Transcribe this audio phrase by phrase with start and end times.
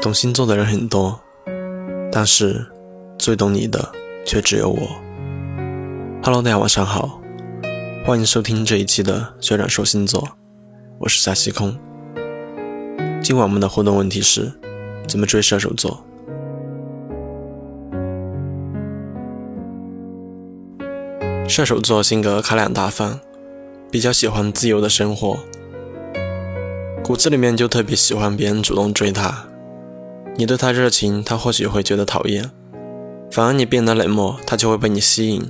[0.00, 1.20] 懂星座的人很多，
[2.10, 2.66] 但是
[3.18, 3.86] 最懂你的
[4.24, 4.88] 却只有我。
[6.22, 7.20] Hello，大家晚上好，
[8.06, 10.26] 欢迎收听这一期的学长说星座，
[10.98, 11.76] 我是夏西空。
[13.22, 14.50] 今晚我们的互动问题是：
[15.06, 16.02] 怎么追射手座？
[21.46, 23.20] 射手座性格开朗大方，
[23.90, 25.38] 比较喜欢自由的生活，
[27.04, 29.46] 骨子里面就特别喜欢别人主动追他。
[30.40, 32.44] 你对他热情，他或许会觉得讨厌；
[33.30, 35.46] 反而你变得冷漠，他就会被你吸引。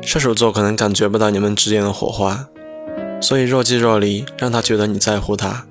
[0.00, 2.46] 射手座可能感觉不到你们之间的火花，
[3.20, 5.66] 所以若即若离，让他觉得你在乎他。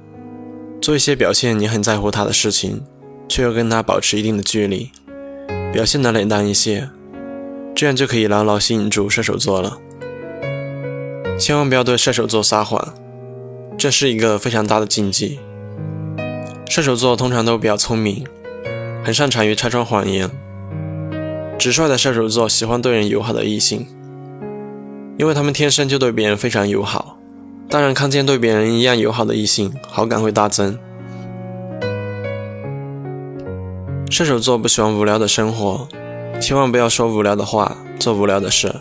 [0.81, 2.84] 做一些表现你很在乎他的事情，
[3.29, 4.91] 却又跟他保持一定的距离，
[5.71, 6.90] 表现得冷淡一些。
[7.73, 9.77] 这样就可以牢牢吸引住射手座了。
[11.40, 12.93] 千万不要对射手座撒谎，
[13.77, 15.40] 这是一个非常大的禁忌。
[16.68, 18.26] 射手座通常都比较聪明，
[19.05, 20.27] 很擅长于拆穿谎言。
[21.59, 23.85] 直率的射手座喜欢对人友好的异性，
[25.20, 27.20] 因为他们天生就对别人非常友好。
[27.70, 30.75] 当然，看见对别人一样友好的异性，好感会大增。
[34.09, 35.87] 射手座不喜欢无聊的生活。
[36.41, 38.73] 千万不要说无聊的话，做无聊的事，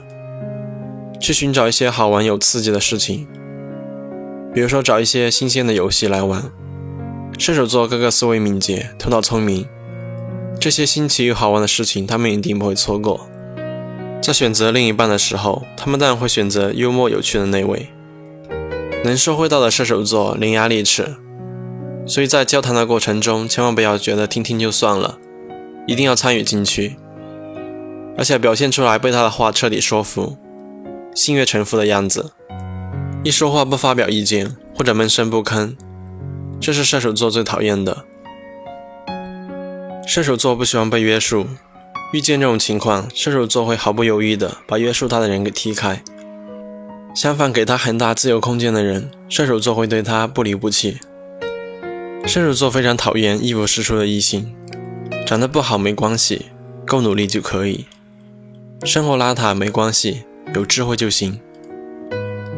[1.20, 3.28] 去寻找一些好玩有刺激的事情，
[4.54, 6.42] 比如说找一些新鲜的游戏来玩。
[7.38, 9.66] 射手座个个思维敏捷，头脑聪明，
[10.64, 13.28] 这些新奇又好玩的事情，他们一定不会错过。
[14.22, 17.90] 在选择另一半的时候，他们当然会选择幽默有趣的那位。
[19.04, 21.16] 能说会道的射手座伶牙俐齿，
[22.06, 25.18] 所以在交谈的过程中，千万不要觉得听听就算了，
[25.86, 26.96] 一定要参与进去。
[28.16, 30.38] 而且表现出来被他的话彻底说服，
[31.14, 32.32] 心悦诚服的样子，
[33.22, 35.76] 一说话不发表意见或者闷声不吭，
[36.58, 38.06] 这是射手座最讨厌的。
[40.06, 41.46] 射手座不喜欢被约束，
[42.12, 46.02] 遇见这种情况，射手座会毫不犹豫的把约束他的人给踢开。
[47.14, 50.98] 相反，给他很大自由空间的人，射手座会对他不离不弃。
[52.26, 54.54] 射手座非常讨厌一无是处的异性，
[55.26, 56.46] 长得不好没关系，
[56.86, 57.86] 够努力就可以。
[58.84, 60.22] 生活邋遢没关系，
[60.54, 61.40] 有智慧就行。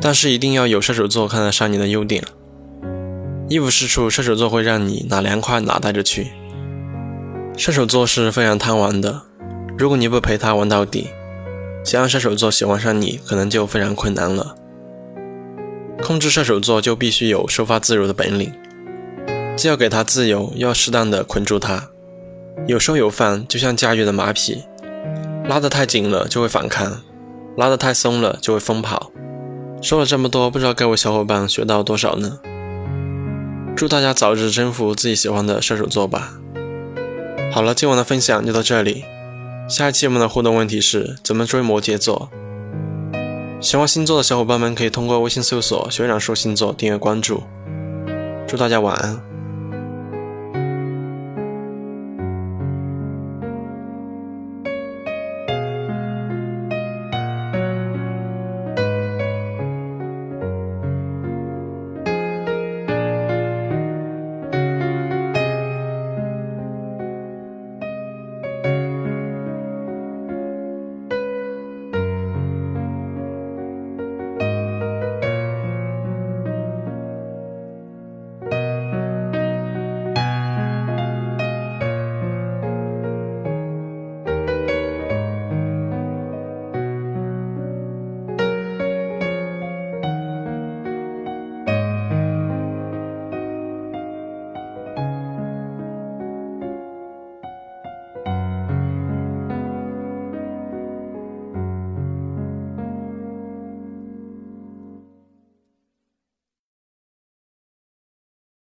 [0.01, 2.25] 但是一定要有射手座看得上你的优点。
[3.49, 6.29] 一无是处，射手座会让你哪凉快哪待着去。
[7.57, 9.23] 射手座是非常贪玩的，
[9.79, 11.09] 如果你不陪他玩到底，
[11.83, 14.55] 想让射手座喜欢上你，可能就非常困难了。
[16.03, 18.53] 控制射手座就必须有收发自如的本领，
[19.57, 21.89] 既要给他自由，又要适当的捆住他，
[22.67, 24.63] 有收有放，就像驾驭的马匹。
[25.49, 27.01] 拉得太紧了就会反抗，
[27.57, 29.11] 拉得太松了就会疯跑。
[29.81, 32.39] 说了这么多，不知道各位小伙伴学到多少呢？
[33.75, 36.35] 祝大家早日征服自己喜欢的射手座吧！
[37.57, 39.07] 好了，今晚的分享就到这里。
[39.67, 42.29] 下一期我们的互动问题是怎么追摩羯座？
[43.63, 47.45] 喜欢星座的小伙伴们可以通过微信搜索“学长说星座”订阅关注。
[48.47, 49.36] 祝大家晚安。